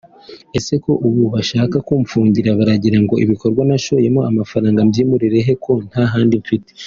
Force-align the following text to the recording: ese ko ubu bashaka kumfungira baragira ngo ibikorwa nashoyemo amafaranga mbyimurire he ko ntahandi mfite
ese 0.57 0.73
ko 0.83 0.91
ubu 1.07 1.23
bashaka 1.33 1.75
kumfungira 1.87 2.57
baragira 2.59 2.97
ngo 3.05 3.15
ibikorwa 3.23 3.61
nashoyemo 3.69 4.21
amafaranga 4.29 4.85
mbyimurire 4.87 5.37
he 5.47 5.53
ko 5.65 5.71
ntahandi 5.89 6.35
mfite 6.43 6.71